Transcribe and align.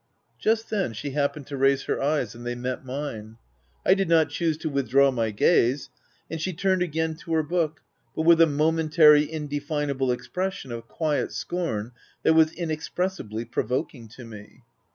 Just 0.39 0.71
then, 0.71 0.93
she 0.93 1.11
happened 1.11 1.45
to 1.45 1.55
raise 1.55 1.83
her 1.83 2.01
eyes, 2.01 2.33
and 2.33 2.43
they 2.43 2.55
met 2.55 2.83
mine, 2.83 3.37
I 3.85 3.93
did 3.93 4.09
not 4.09 4.31
choose 4.31 4.57
to 4.57 4.67
with 4.67 4.89
draw 4.89 5.11
my 5.11 5.29
gaze, 5.29 5.91
and 6.27 6.41
she 6.41 6.53
turned 6.53 6.81
again 6.81 7.13
to 7.17 7.33
her 7.35 7.43
book, 7.43 7.81
but 8.15 8.23
with 8.23 8.41
a 8.41 8.47
momentary, 8.47 9.31
indefinable 9.31 10.11
ex 10.11 10.27
pression 10.27 10.71
of 10.71 10.87
quiet 10.87 11.31
scorn, 11.33 11.91
that 12.23 12.33
was 12.33 12.51
inexpressibly 12.53 13.45
provoking 13.45 14.07
to 14.07 14.25
me. 14.25 14.63